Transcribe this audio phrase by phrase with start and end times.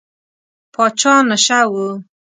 [0.73, 1.73] پاچا نشه و.